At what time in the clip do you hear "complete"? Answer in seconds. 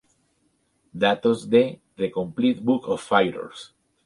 2.09-2.59